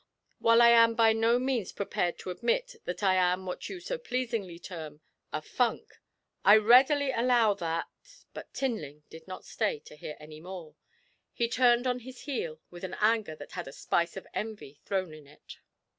While 0.39 0.63
I 0.63 0.69
am 0.69 0.95
by 0.95 1.13
no 1.13 1.37
means 1.37 1.71
prepared 1.71 2.17
to 2.17 2.31
admit 2.31 2.75
that 2.85 3.03
I 3.03 3.13
am 3.13 3.45
what 3.45 3.69
you 3.69 3.79
so 3.79 3.99
pleasingly 3.99 4.57
term 4.57 5.01
"a 5.31 5.43
funk," 5.43 5.93
I 6.43 6.57
readily 6.57 7.11
allow 7.11 7.53
that' 7.53 7.85
But 8.33 8.51
Tinling 8.51 9.03
did 9.11 9.27
not 9.27 9.45
stay 9.45 9.77
to 9.81 9.95
hear 9.95 10.17
any 10.19 10.39
more; 10.39 10.73
he 11.31 11.47
turned 11.47 11.85
on 11.85 11.99
his 11.99 12.21
heel 12.21 12.59
with 12.71 12.83
an 12.83 12.95
anger 12.99 13.35
that 13.35 13.51
had 13.51 13.67
a 13.67 13.71
spice 13.73 14.17
of 14.17 14.25
envy 14.33 14.79
in 14.89 15.27
it. 15.27 15.59